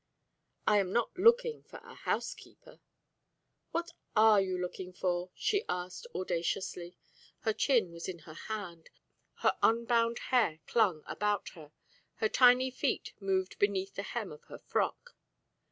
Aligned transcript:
"I 0.65 0.79
am 0.79 0.91
not 0.91 1.15
looking 1.15 1.61
for 1.61 1.77
a 1.83 1.93
housekeeper." 1.93 2.79
"What 3.69 3.91
are 4.15 4.41
you 4.41 4.57
looking 4.59 4.93
for?" 4.93 5.29
she 5.35 5.63
asked, 5.69 6.07
audaciously. 6.15 6.97
Her 7.41 7.53
chin 7.53 7.91
was 7.91 8.07
in 8.09 8.17
her 8.25 8.33
hand; 8.33 8.89
her 9.43 9.55
unbound 9.61 10.17
hair 10.33 10.59
clung 10.65 11.03
about 11.05 11.49
her; 11.49 11.71
her 12.15 12.29
tiny 12.29 12.71
feet 12.71 13.13
moved 13.19 13.59
beneath 13.59 13.93
the 13.93 14.01
hem 14.01 14.31
of 14.31 14.45
her 14.45 14.57
frock. 14.57 15.15